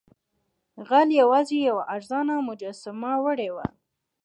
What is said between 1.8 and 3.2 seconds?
ارزانه مجسمه